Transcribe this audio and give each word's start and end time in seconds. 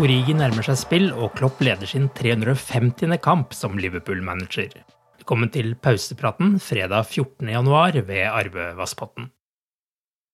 Origi 0.00 0.32
nærmer 0.32 0.64
seg 0.64 0.78
spill, 0.80 1.10
og 1.12 1.34
Klopp 1.36 1.58
leder 1.60 1.84
sin 1.84 2.06
350. 2.16 3.12
kamp 3.20 3.50
som 3.52 3.74
Liverpool-manager. 3.76 4.70
Velkommen 5.18 5.50
til 5.52 5.74
pausepraten 5.76 6.54
fredag 6.64 7.10
14.1 7.10 7.98
ved 8.08 8.22
Arve 8.24 8.70
Vasspotten. 8.78 9.26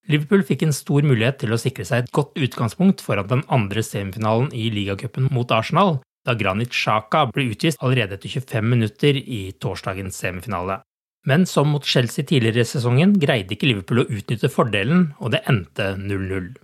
Liverpool 0.07 0.45
fikk 0.47 0.63
en 0.63 0.77
stor 0.77 1.03
mulighet 1.03 1.41
til 1.43 1.51
å 1.51 1.59
sikre 1.59 1.89
seg 1.89 2.05
et 2.05 2.13
godt 2.15 2.39
utgangspunkt 2.39 3.03
foran 3.03 3.27
den 3.33 3.43
andre 3.51 3.83
semifinalen 3.83 4.53
i 4.55 4.69
ligacupen 4.71 5.27
mot 5.35 5.51
Arsenal, 5.51 5.99
da 6.23 6.39
Granit 6.39 6.71
Xhaka 6.71 7.27
ble 7.35 7.51
utvist 7.51 7.83
allerede 7.83 8.15
etter 8.15 8.31
25 8.31 8.71
minutter 8.77 9.19
i 9.19 9.43
torsdagens 9.59 10.23
semifinale. 10.23 10.85
Men 11.27 11.51
som 11.51 11.75
mot 11.75 11.83
Chelsea 11.83 12.23
tidligere 12.23 12.63
i 12.63 12.71
sesongen 12.77 13.19
greide 13.19 13.59
ikke 13.59 13.73
Liverpool 13.73 14.07
å 14.07 14.09
utnytte 14.09 14.55
fordelen, 14.55 15.09
og 15.19 15.35
det 15.35 15.43
endte 15.51 15.97
0-0. 15.99 16.55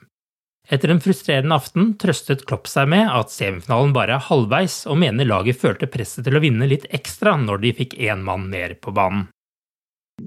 Etter 0.72 0.88
en 0.88 1.00
frustrerende 1.04 1.56
aften 1.58 1.92
trøstet 2.00 2.46
Klopp 2.48 2.70
seg 2.72 2.88
med 2.88 3.04
at 3.12 3.32
semifinalen 3.32 3.92
bare 3.92 4.16
er 4.16 4.26
halvveis, 4.30 4.86
og 4.88 4.96
mener 5.02 5.28
laget 5.28 5.60
følte 5.60 5.90
presset 5.90 6.24
til 6.24 6.38
å 6.38 6.44
vinne 6.44 6.68
litt 6.70 6.88
ekstra 6.88 7.36
når 7.36 7.60
de 7.66 7.72
fikk 7.82 7.98
én 8.00 8.24
mann 8.24 8.48
mer 8.50 8.76
på 8.80 8.94
banen. 8.96 9.28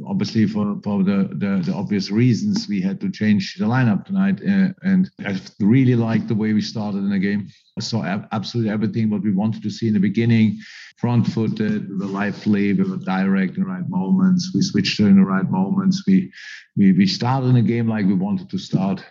obviously 0.05 0.45
for, 0.45 0.79
for 0.83 1.01
the, 1.03 1.29
the, 1.31 1.61
the 1.63 1.73
obvious 1.73 2.11
reasons 2.11 2.67
we 2.67 2.81
had 2.81 2.99
to 2.99 3.09
change 3.09 3.55
the 3.57 3.65
lineup 3.65 4.05
tonight 4.05 4.39
uh, 4.43 4.69
and 4.83 5.09
i 5.25 5.39
really 5.61 5.95
liked 5.95 6.27
the 6.27 6.35
way 6.35 6.51
we 6.53 6.61
started 6.61 6.99
in 6.99 7.09
the 7.09 7.19
game. 7.19 7.47
I 7.77 7.81
saw 7.81 8.03
ab- 8.03 8.27
absolutely 8.33 8.71
everything 8.71 9.09
what 9.09 9.23
we 9.23 9.31
wanted 9.31 9.63
to 9.63 9.69
see 9.69 9.87
in 9.87 9.93
the 9.93 9.99
beginning. 9.99 10.59
Front 10.97 11.27
footed 11.27 11.89
we 11.89 11.95
were 11.95 12.05
lively 12.05 12.73
we 12.73 12.83
were 12.83 12.97
direct 12.97 13.55
in 13.55 13.63
the 13.63 13.69
right 13.69 13.87
moments. 13.89 14.51
We 14.53 14.61
switched 14.61 14.99
in 14.99 15.15
the 15.15 15.25
right 15.25 15.49
moments. 15.49 16.03
We 16.05 16.31
we, 16.75 16.91
we 16.91 17.07
started 17.07 17.47
in 17.47 17.55
the 17.55 17.61
game 17.61 17.87
like 17.87 18.05
we 18.05 18.13
wanted 18.13 18.49
to 18.49 18.57
start 18.57 19.03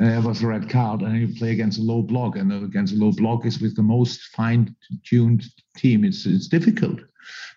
Uh, 0.00 0.04
and 0.04 0.10
there 0.12 0.28
was 0.28 0.42
a 0.42 0.46
red 0.46 0.68
card 0.68 1.00
and 1.02 1.18
you 1.18 1.34
play 1.34 1.50
against 1.50 1.78
a 1.78 1.82
low 1.82 2.02
block 2.02 2.36
and 2.36 2.52
against 2.52 2.94
a 2.94 2.96
low 2.96 3.12
block 3.12 3.46
is 3.46 3.60
with 3.60 3.74
the 3.76 3.82
most 3.82 4.20
fine-tuned 4.36 5.44
team 5.76 6.04
it's 6.04 6.26
it's 6.26 6.48
difficult 6.48 6.98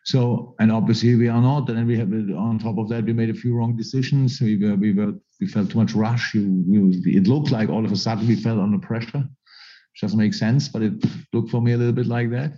so, 0.03 0.55
and 0.59 0.71
obviously 0.71 1.15
we 1.15 1.27
are 1.27 1.41
not. 1.41 1.69
And 1.69 1.77
then 1.77 1.87
we 1.87 1.97
have 1.97 2.11
on 2.11 2.59
top 2.59 2.77
of 2.77 2.89
that, 2.89 3.05
we 3.05 3.13
made 3.13 3.29
a 3.29 3.33
few 3.35 3.55
wrong 3.55 3.75
decisions. 3.75 4.41
We 4.41 4.57
were, 4.57 4.75
we 4.75 4.93
were, 4.93 5.13
we 5.39 5.47
felt 5.47 5.69
too 5.71 5.77
much 5.77 5.93
rush. 5.93 6.33
You, 6.33 6.63
we, 6.67 7.15
it 7.15 7.27
looked 7.27 7.51
like 7.51 7.69
all 7.69 7.85
of 7.85 7.91
a 7.91 7.95
sudden 7.95 8.27
we 8.27 8.35
fell 8.35 8.59
under 8.59 8.79
pressure, 8.79 9.19
which 9.19 10.01
doesn't 10.01 10.17
make 10.17 10.33
sense, 10.33 10.67
but 10.67 10.81
it 10.81 10.93
looked 11.33 11.51
for 11.51 11.61
me 11.61 11.73
a 11.73 11.77
little 11.77 11.93
bit 11.93 12.07
like 12.07 12.31
that. 12.31 12.53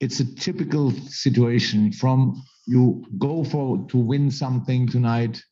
It's 0.00 0.20
a 0.20 0.34
typical 0.36 0.92
situation 0.92 1.92
from 1.92 2.40
you 2.66 3.04
go 3.18 3.42
for 3.42 3.84
to 3.88 3.96
win 3.96 4.30
something 4.30 4.86
tonight, 4.86 5.42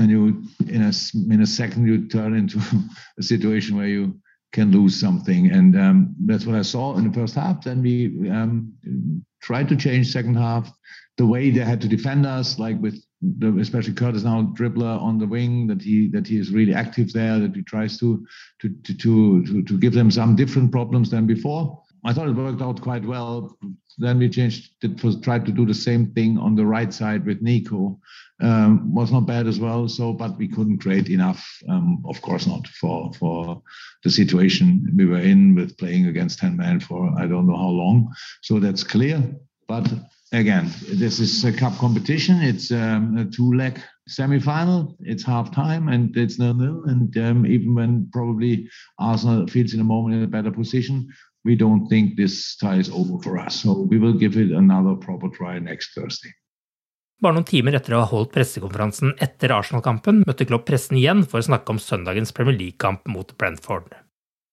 and 0.00 0.10
you 0.10 0.42
in 0.66 0.82
a 0.82 0.92
in 1.32 1.42
a 1.42 1.46
second 1.46 1.86
you 1.86 2.08
turn 2.08 2.34
into 2.34 2.58
a 3.18 3.22
situation 3.22 3.76
where 3.76 3.86
you 3.86 4.18
can 4.52 4.72
lose 4.72 4.98
something. 4.98 5.50
And 5.52 5.78
um, 5.78 6.16
that's 6.26 6.46
what 6.46 6.56
I 6.56 6.62
saw 6.62 6.96
in 6.96 7.06
the 7.06 7.12
first 7.12 7.34
half. 7.36 7.62
Then 7.62 7.82
we 7.82 8.28
um, 8.30 8.72
tried 9.40 9.68
to 9.68 9.76
change 9.76 10.10
second 10.10 10.36
half 10.36 10.72
the 11.18 11.26
way 11.26 11.50
they 11.50 11.60
had 11.60 11.80
to 11.82 11.88
defend 11.88 12.26
us, 12.26 12.58
like 12.58 12.80
with 12.80 13.00
the, 13.20 13.56
especially 13.58 13.92
Curtis 13.92 14.24
now 14.24 14.52
dribbler 14.58 15.00
on 15.00 15.18
the 15.18 15.26
wing, 15.26 15.66
that 15.66 15.82
he 15.82 16.08
that 16.08 16.26
he 16.26 16.38
is 16.38 16.50
really 16.50 16.74
active 16.74 17.12
there, 17.12 17.38
that 17.38 17.54
he 17.54 17.62
tries 17.62 17.98
to 17.98 18.26
to 18.60 18.68
to 18.70 19.44
to, 19.44 19.62
to 19.62 19.78
give 19.78 19.92
them 19.92 20.10
some 20.10 20.34
different 20.34 20.72
problems 20.72 21.10
than 21.10 21.26
before. 21.26 21.82
I 22.04 22.12
thought 22.12 22.28
it 22.28 22.34
worked 22.34 22.62
out 22.62 22.80
quite 22.80 23.04
well. 23.04 23.58
Then 23.98 24.18
we 24.18 24.28
changed 24.28 24.72
was 25.02 25.20
tried 25.20 25.44
to 25.46 25.52
do 25.52 25.66
the 25.66 25.74
same 25.74 26.12
thing 26.12 26.38
on 26.38 26.54
the 26.54 26.64
right 26.64 26.92
side 26.92 27.26
with 27.26 27.42
Nico. 27.42 27.98
Um, 28.40 28.94
was 28.94 29.12
not 29.12 29.26
bad 29.26 29.46
as 29.46 29.60
well. 29.60 29.86
So, 29.88 30.14
but 30.14 30.38
we 30.38 30.48
couldn't 30.48 30.78
create 30.78 31.10
enough. 31.10 31.46
Um, 31.68 32.02
of 32.08 32.22
course 32.22 32.46
not 32.46 32.66
for 32.68 33.12
for 33.14 33.62
the 34.02 34.10
situation 34.10 34.90
we 34.96 35.04
were 35.04 35.18
in 35.18 35.54
with 35.54 35.76
playing 35.76 36.06
against 36.06 36.38
ten 36.38 36.56
men 36.56 36.80
for 36.80 37.12
I 37.18 37.26
don't 37.26 37.46
know 37.46 37.56
how 37.56 37.68
long. 37.68 38.14
So 38.42 38.58
that's 38.58 38.82
clear. 38.82 39.22
But 39.68 39.92
again, 40.32 40.70
this 40.88 41.20
is 41.20 41.44
a 41.44 41.52
cup 41.52 41.76
competition. 41.78 42.40
It's 42.40 42.70
um, 42.72 43.16
a 43.18 43.24
two 43.24 43.52
leg 43.52 43.80
semi-final. 44.08 44.96
It's 45.00 45.24
half 45.24 45.54
time 45.54 45.88
and 45.88 46.16
it's 46.16 46.38
nil 46.38 46.54
nil. 46.54 46.82
And 46.86 47.16
um, 47.18 47.46
even 47.46 47.74
when 47.74 48.08
probably 48.12 48.68
Arsenal 48.98 49.46
feels 49.46 49.74
in 49.74 49.80
a 49.80 49.84
moment 49.84 50.16
in 50.16 50.22
a 50.22 50.26
better 50.26 50.50
position, 50.50 51.08
we 51.44 51.56
don't 51.56 51.88
think 51.88 52.16
this 52.16 52.56
tie 52.56 52.76
is 52.76 52.90
over 52.90 53.18
for 53.22 53.38
us. 53.38 53.62
So 53.62 53.86
we 53.90 53.98
will 53.98 54.12
give 54.12 54.36
it 54.36 54.52
another 54.52 54.94
proper 54.94 55.28
try 55.28 55.58
next 55.58 55.94
Thursday. 55.94 56.32
Bare 57.20 57.36
noen 57.36 57.44
timer 57.44 57.76
etter 57.76 57.98
å 57.98 58.00
ha 58.00 58.08
holdt 58.08 58.32
pressekonferansen 58.32 59.12
etter 59.20 59.52
Arsenal-kampen, 59.52 60.22
møtte 60.24 60.46
Klopp 60.48 60.64
pressen 60.70 60.96
igjen 60.96 61.20
for 61.28 61.42
å 61.42 61.48
snakke 61.50 61.74
om 61.74 61.80
søndagens 61.82 62.32
Premier 62.32 62.56
League-kamp 62.56 63.04
mot 63.12 63.34
Brentford. 63.36 63.90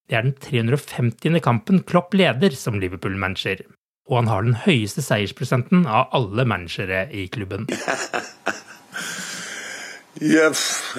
Det 0.08 0.20
er 0.20 0.28
den 0.28 0.36
350. 0.36 1.40
kampen 1.44 1.80
Klopp 1.88 2.12
leder 2.16 2.52
som 2.56 2.76
Liverpool-manager, 2.80 3.64
og 4.12 4.20
han 4.20 4.32
har 4.32 4.44
den 4.44 4.60
høyeste 4.66 5.04
seiersprosenten 5.04 5.88
av 5.88 6.12
alle 6.16 6.44
managere 6.48 7.06
i 7.16 7.30
klubben. 7.32 7.70
Yeah, 10.20 10.54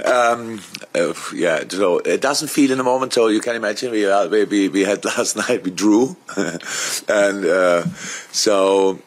um, 0.04 0.60
uh, 0.94 1.12
yeah. 1.34 1.64
So 1.68 1.98
it 1.98 2.20
doesn't 2.20 2.48
feel 2.48 2.70
in 2.70 2.78
the 2.78 2.84
moment. 2.84 3.12
So 3.12 3.28
you 3.28 3.40
can 3.40 3.56
imagine 3.56 3.90
we 3.90 4.06
uh, 4.06 4.28
we 4.28 4.68
we 4.68 4.84
had 4.84 5.04
last 5.16 5.36
night 5.36 5.64
we 5.64 5.70
drew, 5.70 6.16
and 6.36 7.44
uh, 7.44 7.84
so 8.30 9.00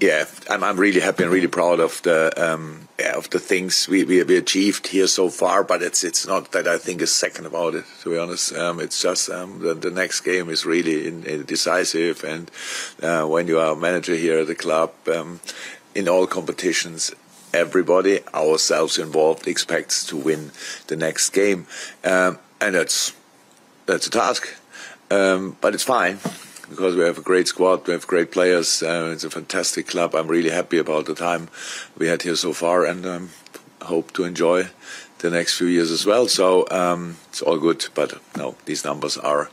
yeah, 0.00 0.24
I'm 0.48 0.64
I'm 0.64 0.78
really 0.78 1.00
happy 1.00 1.24
and 1.24 1.32
really 1.32 1.48
proud 1.48 1.80
of 1.80 2.00
the 2.02 2.32
um, 2.36 2.88
yeah, 2.98 3.16
of 3.16 3.28
the 3.30 3.38
things 3.38 3.88
we, 3.88 4.04
we 4.04 4.22
we 4.22 4.36
achieved 4.36 4.86
here 4.88 5.06
so 5.06 5.28
far. 5.28 5.62
But 5.62 5.82
it's 5.82 6.04
it's 6.04 6.26
not 6.26 6.52
that 6.52 6.66
I 6.66 6.78
think 6.78 7.02
a 7.02 7.06
second 7.06 7.46
about 7.46 7.74
it. 7.74 7.84
To 8.02 8.10
be 8.10 8.18
honest, 8.18 8.54
um, 8.54 8.80
it's 8.80 9.02
just 9.02 9.28
um, 9.30 9.58
the, 9.60 9.74
the 9.74 9.90
next 9.90 10.20
game 10.22 10.48
is 10.48 10.64
really 10.64 11.06
in, 11.06 11.24
in 11.24 11.44
decisive, 11.44 12.24
and 12.24 12.50
uh, 13.02 13.26
when 13.26 13.46
you 13.46 13.58
are 13.58 13.72
a 13.72 13.76
manager 13.76 14.14
here 14.14 14.38
at 14.38 14.46
the 14.46 14.54
club. 14.54 14.92
Um, 15.08 15.40
in 15.92 16.08
all 16.08 16.24
competitions, 16.24 17.10
everybody, 17.52 18.20
ourselves 18.34 18.98
involved, 18.98 19.46
expects 19.46 20.04
to 20.06 20.16
win 20.16 20.52
the 20.86 20.96
next 20.96 21.30
game, 21.30 21.66
um, 22.04 22.38
and 22.60 22.74
that's 22.74 23.14
that's 23.86 24.06
a 24.06 24.10
task. 24.10 24.56
Um, 25.10 25.56
but 25.60 25.74
it's 25.74 25.82
fine 25.82 26.18
because 26.68 26.94
we 26.94 27.02
have 27.02 27.18
a 27.18 27.22
great 27.22 27.48
squad, 27.48 27.86
we 27.86 27.92
have 27.92 28.06
great 28.06 28.30
players. 28.30 28.82
Uh, 28.82 29.10
it's 29.12 29.24
a 29.24 29.30
fantastic 29.30 29.88
club. 29.88 30.14
I'm 30.14 30.28
really 30.28 30.50
happy 30.50 30.78
about 30.78 31.06
the 31.06 31.14
time 31.14 31.48
we 31.98 32.06
had 32.06 32.22
here 32.22 32.36
so 32.36 32.52
far, 32.52 32.84
and 32.84 33.04
um, 33.04 33.30
hope 33.82 34.12
to 34.12 34.24
enjoy 34.24 34.68
the 35.18 35.30
next 35.30 35.58
few 35.58 35.66
years 35.66 35.90
as 35.90 36.06
well. 36.06 36.28
So 36.28 36.66
um, 36.70 37.16
it's 37.28 37.42
all 37.42 37.58
good. 37.58 37.86
But 37.94 38.20
no, 38.36 38.56
these 38.64 38.84
numbers 38.84 39.16
are 39.16 39.50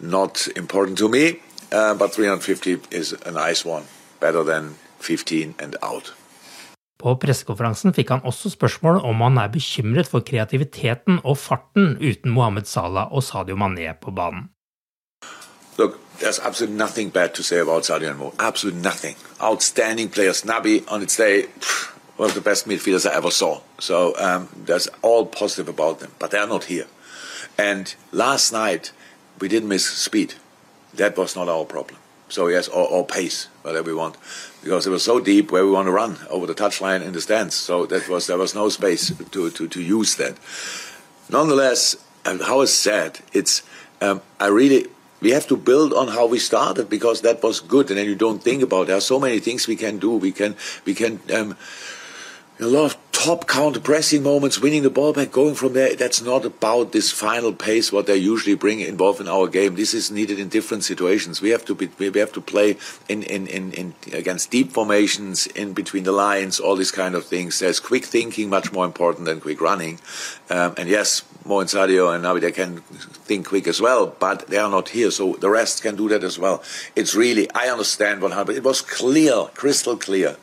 not 0.00 0.48
important 0.56 0.98
to 0.98 1.08
me. 1.08 1.40
Uh, 1.70 1.94
but 1.94 2.14
350 2.14 2.96
is 2.96 3.12
a 3.12 3.30
nice 3.30 3.64
one, 3.64 3.84
better 4.20 4.42
than 4.42 4.76
15 5.00 5.54
and 5.58 5.76
out. 5.82 6.12
På 6.98 7.14
pressekonferansen 7.22 7.94
fikk 7.94 8.10
han 8.10 8.24
også 8.26 8.50
spørsmål 8.50 8.96
om 9.06 9.20
han 9.22 9.38
er 9.38 9.50
bekymret 9.54 10.08
for 10.10 10.24
kreativiteten 10.26 11.20
og 11.22 11.38
farten 11.38 11.92
uten 12.02 12.32
Mohammed 12.34 12.66
Salah 12.66 13.12
og 13.14 13.22
Sadio 13.22 13.54
Mané 13.54 13.92
på 14.00 14.10
banen. 14.10 14.48
Look, 15.78 16.00
there's 16.18 16.40
absolutely 16.40 16.76
nothing 16.76 17.12
bad 17.12 17.34
to 17.34 17.42
say 17.42 17.60
about 17.60 17.84
Sadio 17.86 18.10
and 18.10 18.18
Mo. 18.18 18.32
Absolutely 18.40 18.82
nothing. 18.82 19.14
Outstanding 19.40 20.10
players. 20.10 20.42
Nabi 20.42 20.82
on 20.88 21.02
its 21.02 21.16
day, 21.16 21.46
one 22.16 22.28
of 22.28 22.34
the 22.34 22.40
best 22.40 22.66
midfielders 22.66 23.06
I 23.06 23.14
ever 23.14 23.30
saw. 23.30 23.60
So 23.78 24.14
um, 24.18 24.48
there's 24.66 24.88
all 25.02 25.24
positive 25.26 25.68
about 25.68 26.00
them, 26.00 26.10
but 26.18 26.32
they're 26.32 26.48
not 26.48 26.64
here. 26.64 26.86
And 27.56 27.94
last 28.10 28.52
night 28.52 28.90
we 29.40 29.46
didn't 29.46 29.68
miss 29.68 29.86
speed. 29.86 30.34
That 30.94 31.16
was 31.16 31.36
not 31.36 31.48
our 31.48 31.64
problem. 31.64 32.00
So 32.28 32.48
yes, 32.48 32.68
or, 32.68 32.86
or 32.88 33.06
pace, 33.06 33.48
whatever 33.62 33.90
we 33.90 33.94
want, 33.94 34.16
because 34.62 34.86
it 34.86 34.90
was 34.90 35.02
so 35.02 35.18
deep 35.20 35.50
where 35.50 35.64
we 35.64 35.70
want 35.70 35.86
to 35.86 35.92
run 35.92 36.18
over 36.28 36.46
the 36.46 36.54
touchline 36.54 37.02
in 37.02 37.12
the 37.12 37.20
stands. 37.20 37.54
So 37.54 37.86
that 37.86 38.08
was 38.08 38.26
there 38.26 38.38
was 38.38 38.54
no 38.54 38.68
space 38.68 39.12
to 39.30 39.50
to, 39.50 39.68
to 39.68 39.80
use 39.80 40.16
that. 40.16 40.36
Nonetheless, 41.30 41.96
how 42.24 42.60
is 42.60 42.72
said, 42.72 43.20
it's 43.32 43.62
um, 44.00 44.20
I 44.38 44.48
really 44.48 44.86
we 45.20 45.30
have 45.30 45.46
to 45.48 45.56
build 45.56 45.92
on 45.92 46.08
how 46.08 46.26
we 46.26 46.38
started 46.38 46.88
because 46.88 47.22
that 47.22 47.42
was 47.42 47.60
good, 47.60 47.90
and 47.90 47.98
then 47.98 48.06
you 48.06 48.14
don't 48.14 48.42
think 48.42 48.62
about 48.62 48.86
there 48.86 48.96
are 48.96 49.00
so 49.00 49.18
many 49.18 49.40
things 49.40 49.66
we 49.66 49.76
can 49.76 49.98
do. 49.98 50.12
We 50.12 50.32
can 50.32 50.56
we 50.84 50.94
can. 50.94 51.20
Um, 51.34 51.56
a 52.60 52.66
lot 52.66 52.86
of 52.86 53.07
top 53.18 53.48
counter 53.48 53.80
pressing 53.80 54.22
moments, 54.22 54.60
winning 54.60 54.84
the 54.84 54.90
ball 54.90 55.12
back, 55.12 55.32
going 55.32 55.56
from 55.56 55.72
there. 55.72 55.96
That's 55.96 56.22
not 56.22 56.44
about 56.44 56.92
this 56.92 57.10
final 57.10 57.52
pace 57.52 57.90
what 57.90 58.06
they 58.06 58.16
usually 58.16 58.54
bring 58.54 58.78
involved 58.78 59.20
in 59.20 59.26
our 59.26 59.48
game. 59.48 59.74
This 59.74 59.92
is 59.92 60.08
needed 60.08 60.38
in 60.38 60.48
different 60.48 60.84
situations. 60.84 61.42
We 61.42 61.50
have 61.50 61.64
to 61.64 61.74
be, 61.74 61.88
we 61.98 62.16
have 62.20 62.32
to 62.34 62.40
play 62.40 62.76
in, 63.08 63.24
in, 63.24 63.48
in, 63.48 63.72
in 63.72 63.94
against 64.12 64.52
deep 64.52 64.70
formations, 64.70 65.48
in 65.48 65.72
between 65.72 66.04
the 66.04 66.12
lines, 66.12 66.60
all 66.60 66.76
these 66.76 66.92
kind 66.92 67.16
of 67.16 67.24
things. 67.24 67.58
There's 67.58 67.80
quick 67.80 68.04
thinking 68.04 68.48
much 68.48 68.72
more 68.72 68.84
important 68.84 69.24
than 69.24 69.40
quick 69.40 69.60
running. 69.60 69.98
Um, 70.48 70.74
and 70.76 70.88
yes, 70.88 71.24
Mo 71.44 71.58
and 71.58 71.68
Sadio 71.68 72.14
and 72.14 72.24
Navi 72.24 72.40
they 72.40 72.52
can 72.52 72.82
think 73.26 73.48
quick 73.48 73.66
as 73.66 73.80
well, 73.80 74.14
but 74.20 74.46
they 74.46 74.58
are 74.58 74.70
not 74.70 74.90
here, 74.90 75.10
so 75.10 75.32
the 75.32 75.48
rest 75.50 75.82
can 75.82 75.96
do 75.96 76.08
that 76.10 76.22
as 76.22 76.38
well. 76.38 76.62
It's 76.94 77.14
really 77.16 77.50
I 77.52 77.68
understand 77.68 78.22
what 78.22 78.32
happened. 78.32 78.58
It 78.58 78.64
was 78.64 78.80
clear, 78.80 79.46
crystal 79.54 79.96
clear 79.96 80.36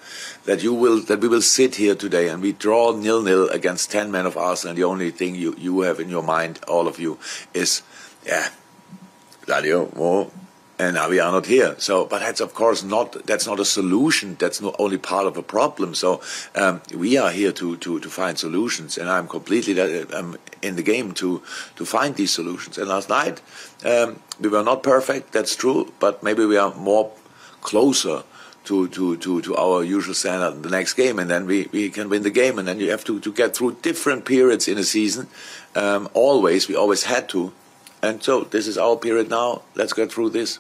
that 0.46 0.64
you 0.64 0.74
will 0.74 1.02
that 1.02 1.22
we 1.22 1.28
will 1.28 1.42
sit 1.42 1.76
here 1.76 1.96
today 1.96 2.30
and 2.30 2.42
we 2.42 2.54
draw 2.66 2.86
nil 3.06 3.22
nil 3.22 3.48
against 3.60 3.92
ten 3.92 4.08
men 4.10 4.26
of 4.26 4.36
Arsenal. 4.38 4.72
And 4.72 4.78
the 4.82 4.88
only 4.94 5.12
thing 5.12 5.36
you, 5.36 5.52
you 5.66 5.82
have 5.88 6.00
in 6.00 6.10
your 6.10 6.24
mind, 6.24 6.60
all 6.68 6.88
of 6.88 6.98
you, 7.04 7.20
is 7.54 7.84
yeah, 8.26 8.50
Ladio, 9.46 9.94
well, 9.94 10.32
and 10.80 10.96
now 10.96 11.08
we 11.08 11.20
are 11.20 11.32
not 11.32 11.46
here. 11.46 11.76
So, 11.78 12.06
but 12.12 12.20
that's 12.26 12.42
of 12.42 12.52
course 12.62 12.82
not 12.96 13.08
that's 13.30 13.46
not 13.46 13.60
a 13.60 13.66
solution. 13.66 14.36
That's 14.40 14.62
not 14.62 14.76
only 14.80 14.98
part 14.98 15.28
of 15.28 15.38
a 15.38 15.44
problem. 15.44 15.94
So 15.94 16.10
um, 16.56 16.82
we 17.04 17.20
are 17.22 17.32
here 17.32 17.54
to, 17.54 17.78
to, 17.78 18.00
to 18.00 18.10
find 18.10 18.36
solutions, 18.38 18.98
and 18.98 19.08
I'm 19.10 19.28
completely 19.28 19.74
that, 19.74 20.14
um, 20.20 20.38
in 20.62 20.76
the 20.76 20.84
game 20.84 21.14
to 21.22 21.42
to 21.76 21.86
find 21.86 22.16
these 22.16 22.34
solutions. 22.34 22.78
And 22.80 22.88
last 22.90 23.10
night 23.10 23.42
um, 23.86 24.20
we 24.42 24.50
were 24.50 24.64
not 24.64 24.82
perfect. 24.82 25.32
That's 25.32 25.56
true, 25.56 25.94
but 26.00 26.24
maybe 26.24 26.44
we 26.46 26.58
are 26.58 26.74
more 26.74 27.12
closer 27.62 28.24
to, 28.66 28.88
to, 28.90 29.18
to, 29.18 29.42
to 29.42 29.56
our 29.56 29.84
usual 29.84 30.14
standard 30.14 30.64
the 30.64 30.70
next 30.70 30.94
game, 30.94 31.20
and 31.20 31.30
then 31.30 31.46
we, 31.46 31.68
we 31.72 31.90
can 31.90 32.10
win 32.10 32.24
the 32.24 32.30
game. 32.30 32.60
And 32.60 32.68
then 32.68 32.80
you 32.80 32.92
have 32.92 33.04
to, 33.06 33.20
to 33.20 33.32
get 33.32 33.56
through 33.56 33.78
different 33.82 34.26
periods 34.26 34.68
in 34.68 34.78
a 34.78 34.84
season. 34.84 35.28
Um, 35.76 36.10
always, 36.14 36.68
we 36.68 36.76
always 36.76 37.04
had 37.04 37.30
to. 37.30 37.52
And 38.02 38.22
so 38.22 38.44
this 38.44 38.68
is 38.68 38.78
our 38.78 38.96
period 38.98 39.30
now. 39.30 39.62
Let's 39.76 39.94
get 39.94 40.12
through 40.12 40.32
this 40.32 40.60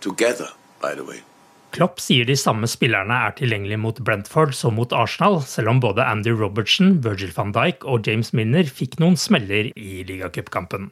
together, 0.00 0.48
by 0.80 0.94
the 0.94 1.04
way. 1.04 1.22
Klopp 1.70 2.00
sier 2.02 2.26
de 2.26 2.34
samme 2.34 2.66
spillerne 2.66 3.14
er 3.14 3.34
tilgjengelige 3.38 3.78
mot 3.78 3.98
Brentford 4.02 4.56
som 4.58 4.74
mot 4.74 4.90
Arsenal, 4.92 5.38
selv 5.46 5.70
om 5.70 5.80
både 5.82 6.02
Andy 6.02 6.32
Robertson, 6.34 6.96
Virgil 7.04 7.30
van 7.36 7.52
Dijk 7.54 7.86
og 7.86 8.08
James 8.08 8.32
Milner 8.34 8.66
fikk 8.66 8.98
noen 8.98 9.14
smeller 9.14 9.70
i 9.78 10.00
ligacupkampen. 10.08 10.90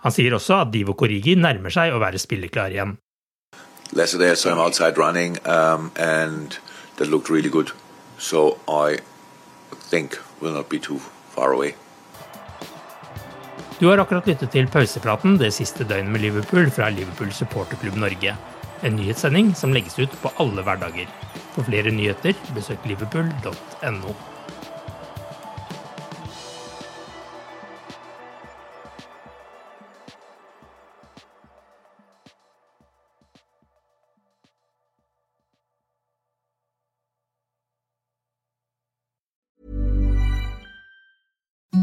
Han 0.00 0.14
sier 0.16 0.32
også 0.32 0.62
at 0.62 0.72
Divo 0.72 0.94
Korigi 0.96 1.36
nærmer 1.36 1.72
seg 1.74 1.92
å 1.92 2.00
være 2.00 2.20
spilleklar 2.22 2.72
igjen. 2.72 2.96
Leicester 3.92 4.18
there, 4.18 4.36
so 4.36 4.50
I'm 4.52 4.58
outside 4.58 4.96
running, 4.96 5.36
um, 5.46 5.90
and 5.96 6.58
that 6.96 7.08
looked 7.08 7.28
really 7.28 7.50
good. 7.50 7.72
So 8.18 8.58
I 8.68 8.98
think 9.90 10.18
we'll 10.40 10.54
not 10.54 10.68
be 10.68 10.78
too 10.78 10.98
far 11.34 11.52
away. 11.52 11.74
Du 13.78 13.86
har 13.88 13.98
akkurat 13.98 14.26
lyttet 14.26 14.52
til 14.52 14.66
pausepraten 14.68 15.38
det 15.40 15.54
siste 15.56 15.84
døgnet 15.88 16.12
med 16.12 16.20
Liverpool 16.20 16.70
fra 16.70 16.90
Liverpool 16.92 17.32
supporterklubb 17.32 17.96
Norge. 17.96 18.36
En 18.82 18.96
nyhetssending 18.96 19.54
som 19.54 19.72
legges 19.72 19.98
ut 19.98 20.12
på 20.22 20.30
alle 20.36 20.62
hverdager. 20.62 21.08
For 21.54 21.64
flere 21.64 21.90
nyheter, 21.90 22.36
besøk 22.54 22.84
liverpool.no. 22.86 24.14